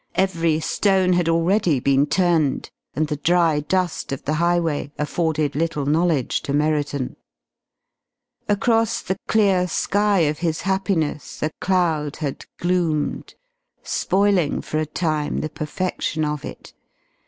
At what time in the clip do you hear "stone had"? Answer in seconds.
0.59-1.29